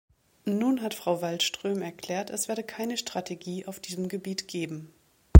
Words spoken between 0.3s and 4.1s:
Nun hat Frau Wallström erklärt, es werde keine Strategie auf diesem